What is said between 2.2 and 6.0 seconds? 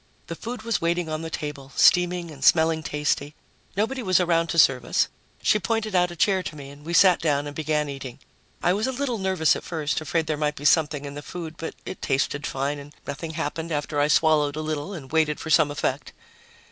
and smelling tasty. Nobody was around to serve us. She pointed